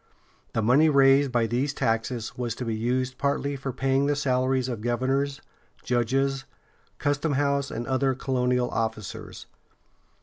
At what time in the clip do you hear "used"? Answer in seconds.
2.73-3.19